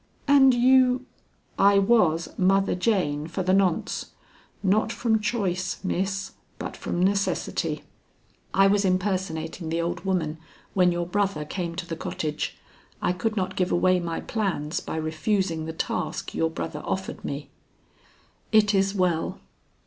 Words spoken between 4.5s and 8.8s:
Not from choice, Miss, but from necessity. I